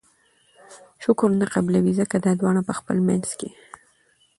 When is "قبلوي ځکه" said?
1.53-2.15